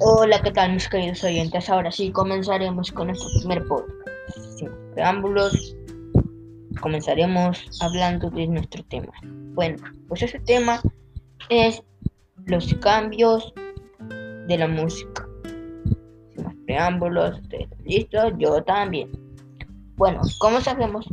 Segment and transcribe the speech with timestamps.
[0.00, 1.68] Hola, ¿qué tal mis queridos oyentes?
[1.68, 3.98] Ahora sí, comenzaremos con nuestro primer podcast.
[4.56, 5.76] Sin preámbulos,
[6.80, 9.12] comenzaremos hablando de nuestro tema.
[9.54, 10.80] Bueno, pues ese tema
[11.48, 11.82] es
[12.46, 13.52] los cambios
[14.46, 15.26] de la música.
[16.36, 18.34] Sin preámbulos, ¿ustedes listos?
[18.38, 19.10] Yo también.
[19.96, 21.08] Bueno, como sabemos,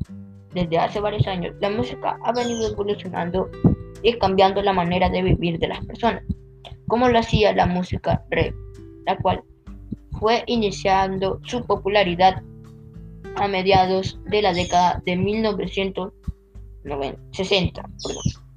[0.54, 3.50] desde hace varios años la música ha venido evolucionando
[4.04, 6.22] y cambiando la manera de vivir de las personas,
[6.88, 8.54] como lo hacía la música rap
[9.06, 9.44] la cual
[10.20, 12.42] fue iniciando su popularidad
[13.36, 17.90] a mediados de la década de 1960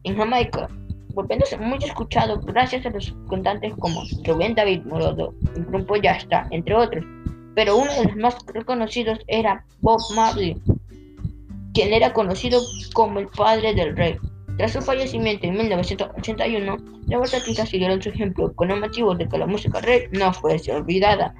[0.04, 0.68] en Jamaica,
[1.14, 6.74] volviéndose muy escuchado gracias a los cantantes como Rubén David Morodo, el grupo Yasta, entre
[6.74, 7.04] otros.
[7.54, 10.56] Pero uno de los más reconocidos era Bob Marley,
[11.74, 12.60] quien era conocido
[12.94, 14.16] como el padre del rey.
[14.58, 19.38] Tras su fallecimiento en 1981, los artistas siguieron su ejemplo con el motivo de que
[19.38, 21.32] la música reggae no fuese olvidada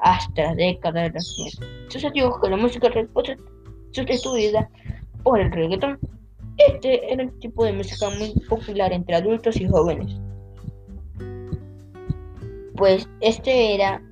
[0.00, 1.90] hasta la década de los 90.
[1.90, 3.38] Sucedió que la música reggae fue
[3.92, 4.68] sustituida
[5.22, 5.98] por el reggaeton.
[6.58, 10.20] Este era un tipo de música muy popular entre adultos y jóvenes.
[12.76, 14.02] Pues este era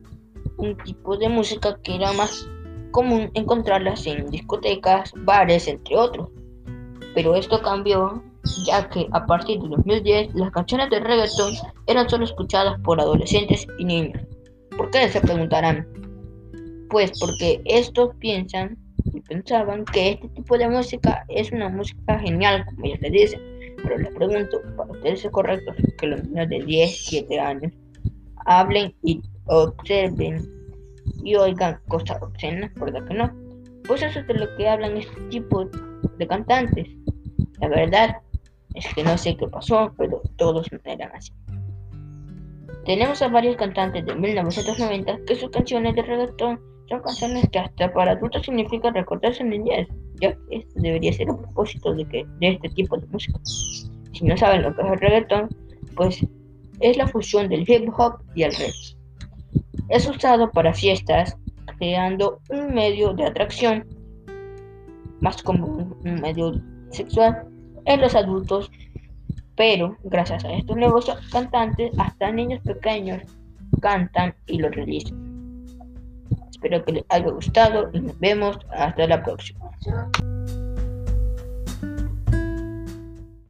[0.57, 2.49] un tipo de música que era más
[2.91, 6.31] común encontrarlas en discotecas, bares, entre otros.
[7.15, 8.23] Pero esto cambió
[8.67, 11.55] ya que a partir de 2010 las canciones de reggaeton
[11.87, 14.23] eran solo escuchadas por adolescentes y niños.
[14.77, 15.87] ¿Por qué se preguntarán?
[16.91, 18.77] Pues porque estos piensan
[19.13, 23.41] y pensaban que este tipo de música es una música genial, como ellos le dicen.
[23.83, 27.73] Pero les pregunto, ¿para ustedes es correcto que los niños de 10, 7 años
[28.47, 30.41] hablen y observen
[31.23, 32.73] y oigan cosas obscenas?
[32.75, 33.33] ¿Verdad que no?
[33.87, 35.65] Pues eso es de lo que hablan este tipo
[36.19, 36.89] de cantantes.
[37.61, 38.17] La verdad
[38.77, 41.33] es que no sé qué pasó, pero todos eran así.
[42.85, 47.93] Tenemos a varios cantantes de 1990 que sus canciones de reggaetón son canciones que hasta
[47.93, 49.89] para adultos significan recordar su niñez,
[50.21, 53.41] ya que este debería ser el propósito de, que, de este tipo de música.
[53.45, 55.49] Si no saben lo que es el reggaetón,
[55.97, 56.25] pues
[56.81, 58.71] es la fusión del hip hop y el rap.
[59.89, 61.37] Es usado para fiestas,
[61.79, 63.85] creando un medio de atracción,
[65.21, 66.53] más como un medio
[66.91, 67.49] sexual,
[67.87, 68.71] en los adultos,
[69.57, 73.23] pero gracias a estos nuevos cantantes, hasta niños pequeños
[73.81, 75.27] cantan y lo realizan.
[76.51, 79.71] Espero que les haya gustado y nos vemos hasta la próxima.